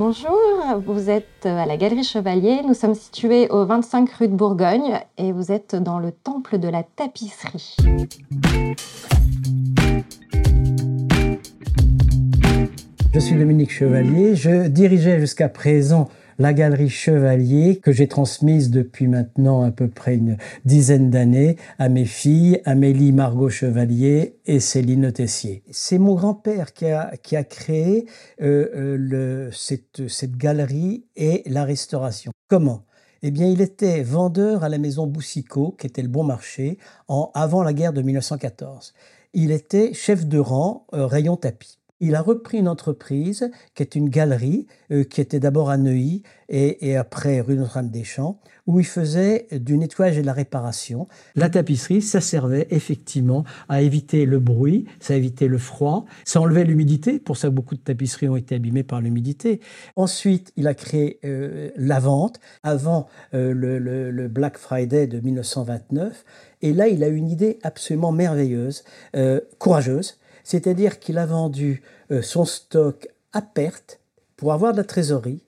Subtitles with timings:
[0.00, 0.34] Bonjour,
[0.86, 2.62] vous êtes à la Galerie Chevalier.
[2.66, 6.68] Nous sommes situés au 25 rue de Bourgogne et vous êtes dans le temple de
[6.68, 7.76] la tapisserie.
[13.12, 14.34] Je suis Dominique Chevalier.
[14.34, 16.08] Je dirigeais jusqu'à présent
[16.40, 21.90] la galerie Chevalier que j'ai transmise depuis maintenant à peu près une dizaine d'années à
[21.90, 25.62] mes filles, Amélie Margot Chevalier et Céline Tessier.
[25.70, 28.06] C'est mon grand-père qui a, créé
[28.40, 32.32] euh, euh, cette galerie et la restauration.
[32.48, 32.84] Comment?
[33.22, 37.30] Eh bien, il était vendeur à la maison Boussicot, qui était le bon marché, en,
[37.34, 38.94] avant la guerre de 1914.
[39.34, 43.94] Il était chef de rang euh, rayon tapis il a repris une entreprise qui est
[43.94, 49.46] une galerie, euh, qui était d'abord à Neuilly et, après rue Notre-Dame-des-Champs, où il faisait
[49.52, 51.06] du nettoyage et de la réparation.
[51.36, 56.64] La tapisserie, ça servait effectivement à éviter le bruit, ça évitait le froid, ça enlevait
[56.64, 59.60] l'humidité, pour ça beaucoup de tapisseries ont été abîmées par l'humidité.
[59.94, 66.24] Ensuite, il a créé euh, la vente avant euh, le, Black Friday de 1929.
[66.62, 68.84] Et là, il a une idée absolument merveilleuse,
[69.58, 74.00] courageuse, c'est-à-dire qu'il a vendu euh, son stock à perte
[74.36, 75.42] pour avoir de la trésorerie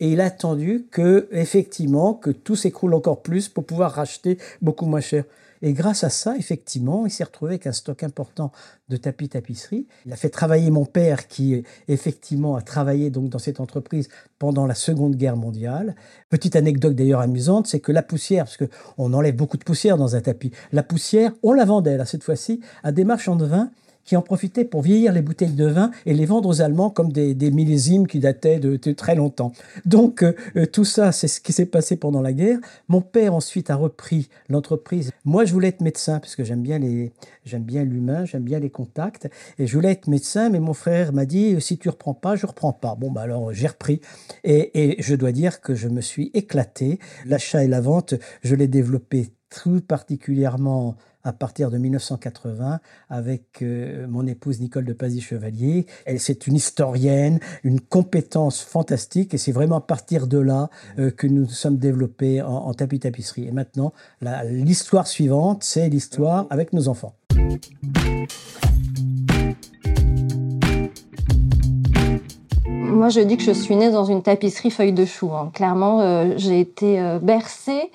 [0.00, 4.86] et il a attendu que effectivement que tout s'écroule encore plus pour pouvoir racheter beaucoup
[4.86, 5.24] moins cher.
[5.60, 8.52] Et grâce à ça, effectivement, il s'est retrouvé avec un stock important
[8.88, 9.88] de tapis tapisserie.
[10.06, 14.66] Il a fait travailler mon père, qui effectivement a travaillé donc dans cette entreprise pendant
[14.66, 15.96] la Seconde Guerre mondiale.
[16.30, 20.14] Petite anecdote d'ailleurs amusante, c'est que la poussière, parce qu'on enlève beaucoup de poussière dans
[20.14, 23.72] un tapis, la poussière, on la vendait là cette fois-ci à des marchands de vin
[24.08, 27.12] qui en profitaient pour vieillir les bouteilles de vin et les vendre aux Allemands comme
[27.12, 29.52] des, millésimes qui dataient de, très longtemps.
[29.84, 32.58] Donc euh, euh, tout ça, c'est ce qui s'est passé pendant la guerre.
[32.88, 35.10] Mon père ensuite a repris l'entreprise.
[35.26, 37.12] Moi, je voulais être médecin parce que j'aime bien les,
[37.44, 40.48] j'aime bien l'humain, j'aime bien les contacts et je voulais être médecin.
[40.48, 42.94] Mais mon frère m'a dit si tu reprends pas, je reprends pas.
[42.94, 44.00] Bon, bah alors j'ai repris
[44.42, 46.98] et, et je dois dire que je me suis éclaté.
[47.26, 52.80] L'achat et la vente, je l'ai développé tout particulièrement à partir de 1980
[53.10, 55.86] avec euh, mon épouse Nicole de Pazy-Chevalier.
[56.06, 61.10] Elle, c'est une historienne, une compétence fantastique et c'est vraiment à partir de là euh,
[61.10, 63.46] que nous nous sommes développés en, en tapis-tapisserie.
[63.46, 63.92] Et maintenant,
[64.44, 67.14] l'histoire suivante, c'est l'histoire avec nos enfants.
[72.66, 75.32] Moi, je dis que je suis née dans une tapisserie feuille de chou.
[75.32, 75.50] Hein.
[75.54, 77.90] Clairement, euh, j'ai été bercée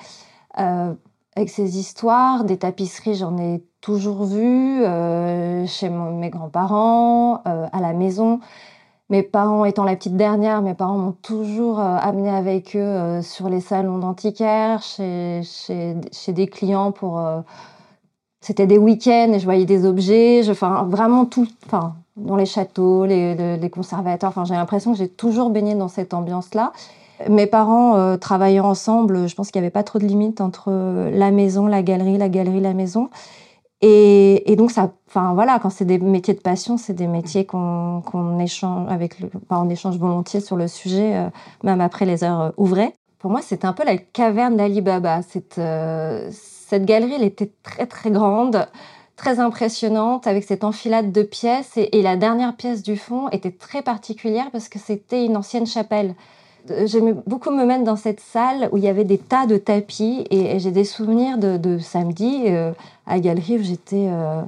[1.36, 2.44] avec ces histoires.
[2.44, 8.40] Des tapisseries, j'en ai toujours vu euh, chez mes grands-parents, euh, à la maison.
[9.10, 13.50] Mes parents étant la petite dernière, mes parents m'ont toujours euh, amené avec eux sur
[13.50, 15.42] les salons d'antiquaires, chez,
[16.28, 17.22] des clients pour.
[18.42, 23.06] C'était des week-ends et je voyais des objets, je, vraiment tout, enfin, dans les châteaux,
[23.06, 24.34] les, les conservateurs.
[24.46, 26.74] J'ai l'impression que j'ai toujours baigné dans cette ambiance-là.
[27.30, 30.72] Mes parents euh, travaillant ensemble, je pense qu'il n'y avait pas trop de limites entre
[31.12, 33.10] la maison, la galerie, la galerie, la maison.
[33.86, 38.40] Et, donc, ça, enfin voilà, quand c'est des métiers de passion, c'est des métiers qu'on
[38.40, 39.18] échange avec,
[39.70, 41.30] échange volontiers sur le sujet, euh,
[41.64, 42.94] même après les heures euh, ouvrées.
[43.20, 45.20] Pour moi, c'était un peu la caverne d'Ali Baba.
[45.22, 48.68] Cette galerie, elle était très très grande,
[49.18, 51.74] très impressionnante, avec cette enfilade de pièces.
[51.76, 56.16] et la dernière pièce du fond était très particulière parce que c'était une ancienne chapelle.
[56.86, 60.26] J'aimais beaucoup me mettre dans cette salle où il y avait des tas de tapis
[60.30, 62.72] et, j'ai des souvenirs de, samedi euh,
[63.06, 64.42] à Galerie où j'étais euh,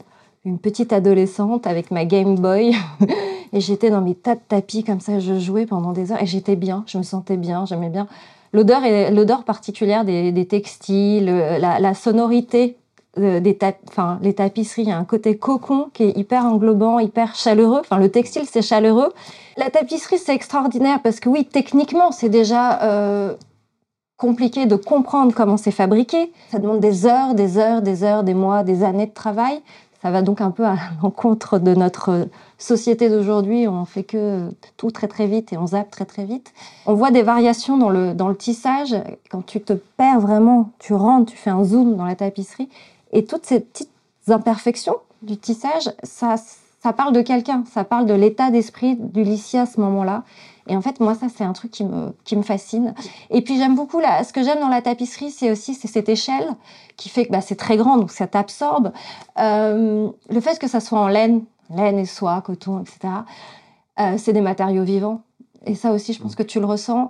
[0.45, 2.73] une petite adolescente avec ma Game Boy
[3.53, 6.25] et j'étais dans mes tas de tapis comme ça, je jouais pendant des heures et
[6.25, 8.07] j'étais bien, je me sentais bien, j'aimais bien.
[8.53, 12.77] L'odeur l'odeur particulière des, textiles, la, la sonorité
[13.17, 17.79] euh, des enfin, les tapisseries, un côté cocon qui est hyper englobant, hyper chaleureux.
[17.79, 19.13] Enfin, le textile, c'est chaleureux.
[19.55, 23.33] La tapisserie, c'est extraordinaire parce que oui, techniquement, c'est déjà euh,
[24.17, 26.33] compliqué de comprendre comment c'est fabriqué.
[26.51, 29.61] Ça demande des heures, des heures, des heures, des mois, des années de travail.
[30.01, 32.27] Ça va donc un peu à l'encontre de notre
[32.57, 33.67] société d'aujourd'hui.
[33.67, 36.53] On fait que tout très très vite et on zappe très très vite.
[36.85, 38.93] On voit des variations dans le, dans le tissage.
[39.31, 42.67] Quand tu te perds vraiment, tu rentres, tu fais un zoom dans la tapisserie
[43.11, 43.91] et toutes ces petites
[44.27, 46.35] imperfections du tissage, ça,
[46.81, 50.23] ça parle de quelqu'un, ça parle de l'état d'esprit du lycée à ce moment-là.
[50.67, 52.95] Et en fait, moi, ça, c'est un truc qui me, qui me fascine.
[53.29, 56.47] Et puis, j'aime beaucoup, là, ce que j'aime dans la tapisserie, c'est aussi cette échelle
[56.97, 58.91] qui fait que bah, c'est très grand, donc ça t'absorbe.
[59.37, 63.13] Euh, le fait que ça soit en laine, laine et soie, coton, etc.,
[63.99, 65.21] euh, c'est des matériaux vivants.
[65.65, 67.09] Et ça aussi, je pense que tu le ressens.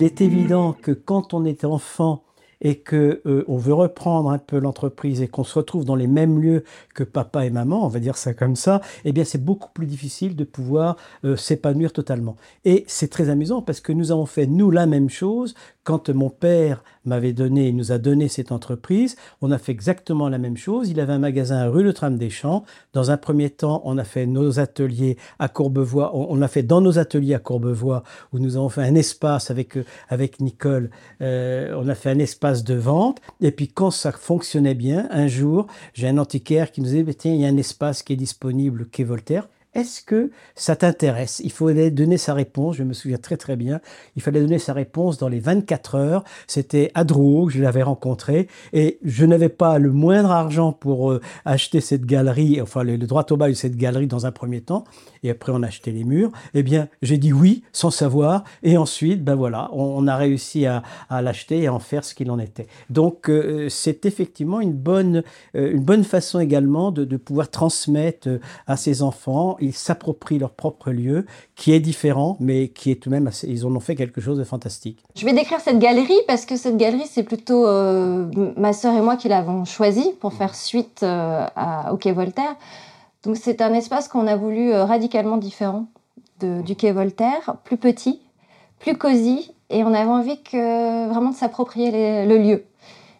[0.00, 2.22] Il est évident que quand on est enfant
[2.62, 6.06] et que euh, on veut reprendre un peu l'entreprise et qu'on se retrouve dans les
[6.06, 6.64] mêmes lieux
[6.94, 9.84] que papa et maman, on va dire ça comme ça, eh bien c'est beaucoup plus
[9.84, 12.36] difficile de pouvoir euh, s'épanouir totalement.
[12.64, 15.54] Et c'est très amusant parce que nous avons fait nous la même chose
[15.84, 20.38] quand mon père m'avait donné, nous a donné cette entreprise, on a fait exactement la
[20.38, 20.88] même chose.
[20.88, 22.64] Il avait un magasin rue Le Tram des Champs.
[22.92, 26.14] Dans un premier temps, on a fait nos ateliers à Courbevoie.
[26.14, 29.76] On, l'a fait dans nos ateliers à Courbevoie où nous avons fait un espace avec,
[29.76, 30.90] euh, avec Nicole.
[31.20, 33.20] Euh, on a fait un espace de vente.
[33.40, 37.34] Et puis quand ça fonctionnait bien, un jour, j'ai un antiquaire qui nous dit, tiens,
[37.34, 39.48] il y a un espace qui est disponible, quai Voltaire.
[39.72, 41.40] Est-ce que ça t'intéresse?
[41.44, 43.80] Il fallait donner sa réponse, je me souviens très très bien,
[44.16, 46.24] il fallait donner sa réponse dans les 24 heures.
[46.48, 51.20] C'était à Drouot je l'avais rencontré et je n'avais pas le moindre argent pour euh,
[51.44, 54.82] acheter cette galerie, enfin le, droit au bail de cette galerie dans un premier temps
[55.22, 56.32] et après on a acheté les murs.
[56.54, 60.82] Eh bien, j'ai dit oui sans savoir et ensuite, ben voilà, on, a réussi à,
[61.10, 62.66] l'acheter et à en faire ce qu'il en était.
[62.88, 65.22] Donc euh, c'est effectivement une bonne,
[65.54, 68.28] euh, une bonne façon également de, de pouvoir transmettre
[68.66, 71.26] à ses enfants ils s'approprient leur propre lieu,
[71.56, 74.38] qui est différent, mais qui est tout de même, ils en ont fait quelque chose
[74.38, 75.02] de fantastique.
[75.16, 79.00] Je vais décrire cette galerie parce que cette galerie, c'est plutôt euh, ma sœur et
[79.00, 82.56] moi qui l'avons choisie pour faire suite euh, à, au Quai Voltaire.
[83.22, 85.86] Donc c'est un espace qu'on a voulu euh, radicalement différent
[86.40, 88.18] du Quai Voltaire, plus petit,
[88.78, 92.64] plus cosy, et on avait envie que, vraiment de s'approprier le lieu.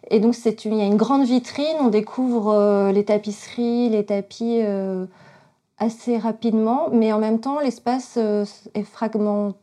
[0.09, 4.61] Et donc, c'est il y a une grande vitrine, on découvre les tapisseries, les tapis
[5.81, 8.45] assez rapidement, mais en même temps, l'espace euh,
[8.75, 9.57] est fragmenté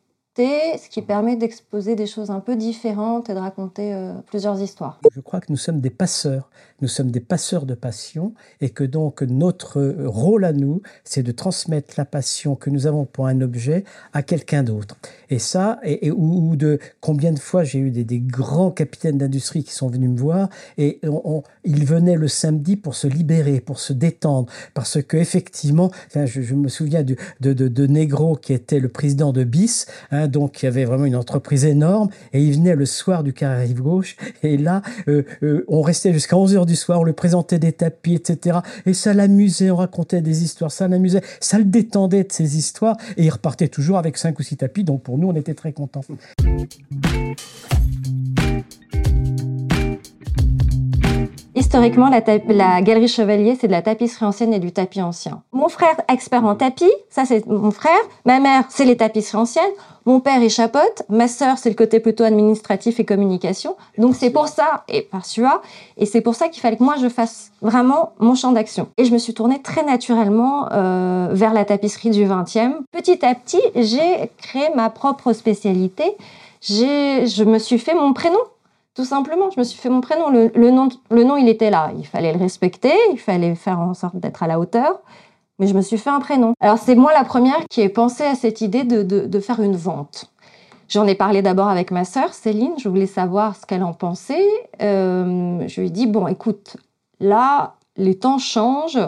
[0.46, 5.00] ce qui permet d'exposer des choses un peu différentes et de raconter euh, plusieurs histoires.
[5.14, 6.48] Je crois que nous sommes des passeurs,
[6.80, 11.32] nous sommes des passeurs de passion et que donc notre rôle à nous, c'est de
[11.32, 14.96] transmettre la passion que nous avons pour un objet à quelqu'un d'autre.
[15.30, 19.72] Et ça, et, ou, de combien de fois j'ai eu des, grands capitaines d'industrie qui
[19.72, 21.00] sont venus me voir et
[21.64, 26.68] ils venaient le samedi pour se libérer, pour se détendre, parce que effectivement, je, me
[26.68, 30.68] souviens de, de, de, Negro qui était le président de BIS, hein, donc il y
[30.68, 34.56] avait vraiment une entreprise énorme, et il venait le soir du carré rive gauche, et
[34.56, 38.58] là, euh, euh, on restait jusqu'à 11h du soir, on lui présentait des tapis, etc.
[38.86, 42.96] Et ça l'amusait, on racontait des histoires, ça l'amusait, ça le détendait de ces histoires,
[43.16, 45.72] et il repartait toujours avec cinq ou six tapis, donc pour nous, on était très
[45.72, 46.02] contents.
[51.58, 55.42] Historiquement, la, galerie Chevalier, c'est de la tapisserie ancienne et du tapis ancien.
[55.58, 57.98] Mon frère, expert en tapis, ça c'est mon frère.
[58.24, 59.64] Ma mère, c'est les tapisseries anciennes.
[60.04, 61.02] Mon père est chapote.
[61.08, 63.74] Ma sœur, c'est le côté plutôt administratif et communication.
[63.98, 65.60] Donc c'est pour ça, et par SUA,
[65.96, 68.86] et c'est pour ça qu'il fallait que moi je fasse vraiment mon champ d'action.
[68.98, 72.74] Et je me suis tournée très naturellement euh, vers la tapisserie du 20e.
[72.92, 76.04] Petit à petit, j'ai créé ma propre spécialité.
[76.62, 78.38] Je me suis fait mon prénom
[78.94, 80.28] tout simplement, je me suis fait mon prénom.
[80.28, 81.92] Le, nom, le nom, il était là.
[81.96, 84.98] Il fallait le respecter, il fallait faire en sorte d'être à la hauteur.
[85.58, 86.54] Mais je me suis fait un prénom.
[86.60, 90.30] Alors c'est moi la première qui ai pensé à cette idée de, faire une vente.
[90.88, 92.74] J'en ai parlé d'abord avec ma sœur Céline.
[92.78, 94.46] Je voulais savoir ce qu'elle en pensait.
[94.80, 96.76] Euh, je lui ai dit bon, écoute,
[97.20, 99.00] là, les temps changent.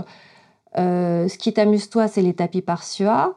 [0.77, 3.35] Euh, ce qui t'amuse toi, c'est les tapis par Sua.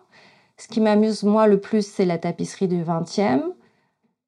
[0.58, 3.42] Ce qui m'amuse moi le plus, c'est la tapisserie du 20e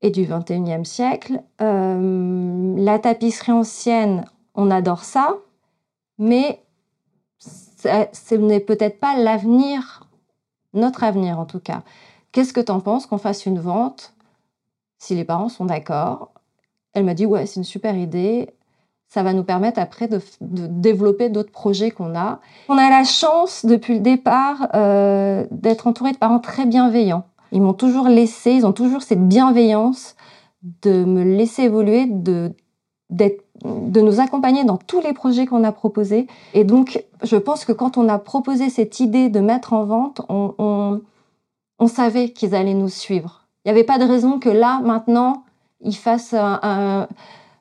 [0.01, 1.41] et du 21e siècle.
[1.61, 5.35] Euh, la tapisserie ancienne, on adore ça,
[6.17, 6.64] mais
[7.85, 10.07] ce n'est peut-être pas l'avenir,
[10.73, 11.83] notre avenir en tout cas.
[12.31, 14.13] Qu'est-ce que tu en penses qu'on fasse une vente
[14.97, 16.31] si les parents sont d'accord?
[16.93, 18.49] Elle m'a dit ouais, c'est une super idée.
[19.07, 22.39] Ça va nous permettre après de, développer d'autres projets qu'on a.
[22.67, 27.23] On a la chance depuis le départ euh, d'être entouré de parents très bienveillants.
[27.51, 30.15] Ils m'ont toujours laissé, ils ont toujours cette bienveillance
[30.81, 32.51] de me laisser évoluer, de,
[33.63, 36.27] de nous accompagner dans tous les projets qu'on a proposés.
[36.53, 40.21] Et donc, je pense que quand on a proposé cette idée de mettre en vente,
[40.29, 41.01] on,
[41.79, 43.47] on, savait qu'ils allaient nous suivre.
[43.63, 45.43] Il n'y avait pas de raison que là, maintenant,
[45.81, 47.07] ils fassent un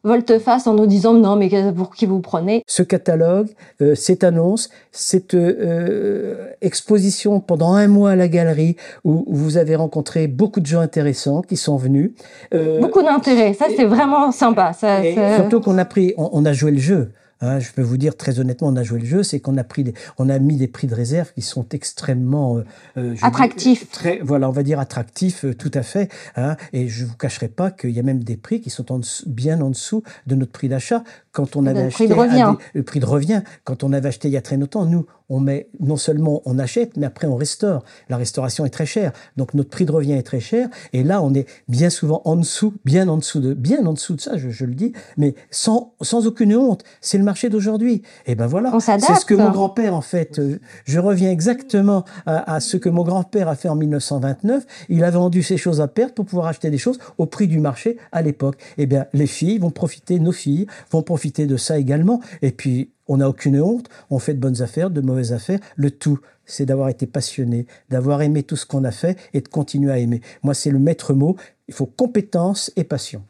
[0.04, 2.62] volte-face en nous disant non mais pour qui vous prenez?
[2.66, 3.48] Ce catalogue,
[3.80, 9.74] euh, cette annonce, cette euh, exposition pendant un mois à la galerie où, vous avez
[9.76, 12.12] rencontré beaucoup de gens intéressants qui sont venus.
[12.52, 14.72] Euh, beaucoup d'intérêt, ça c'est vraiment sympa.
[14.72, 15.00] Ça,
[15.36, 17.10] surtout qu'on a pris, on, a joué le jeu.
[17.44, 19.64] Hein, je peux vous dire très honnêtement, on a joué le jeu, c'est qu'on a
[19.64, 22.64] pris, on a mis des prix de réserve qui sont extrêmement euh,
[22.96, 23.90] euh attractifs.
[23.90, 26.10] très, voilà, on va dire attractifs, euh, tout à fait.
[26.36, 29.00] Hein, et je vous cacherai pas qu'il y a même des prix qui sont en
[29.26, 32.54] bien en dessous de notre prix d'achat quand on avait le acheté prix de revient.
[32.72, 35.40] le prix de revient quand on avait acheté il y a très longtemps nous on
[35.40, 37.84] met non seulement on achète mais après on restaure.
[38.08, 39.12] La restauration est très chère.
[39.36, 40.68] Donc notre prix de revient est très cher.
[40.92, 44.14] Et là on est bien souvent en dessous bien en dessous de bien en dessous
[44.14, 46.84] de ça je, je le dis mais sans sans aucune honte.
[47.00, 48.02] C'est le marché d'aujourd'hui.
[48.26, 48.72] Et ben voilà.
[48.80, 52.88] C'est ce que mon grand-père en fait euh, je reviens exactement à, à ce que
[52.88, 56.46] mon grand-père a fait en 1929 il a vendu ses choses à perte pour pouvoir
[56.48, 58.56] acheter des choses au prix du marché à l'époque.
[58.78, 62.20] Et bien les filles vont profiter nos filles vont profiter de ça également.
[62.42, 65.60] Et puis, on n'a aucune honte, on fait de bonnes affaires, de mauvaises affaires.
[65.76, 69.48] Le tout, c'est d'avoir été passionné, d'avoir aimé tout ce qu'on a fait et de
[69.48, 70.20] continuer à aimer.
[70.42, 71.36] Moi, c'est le maître mot.
[71.68, 73.22] Il faut compétence et passion.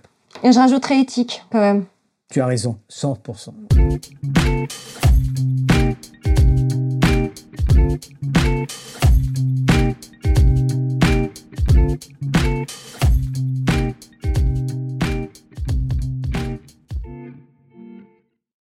[0.42, 1.84] Et je rajouterai éthique quand même.
[2.30, 3.52] Tu as raison, 100%.